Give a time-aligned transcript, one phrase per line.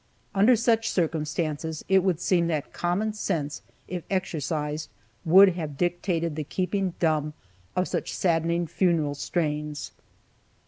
[0.33, 4.89] Under such circumstances, it would seem that common sense, if exercised,
[5.25, 7.35] would have dictated the keeping dumb
[7.75, 9.91] of such saddening funeral strains.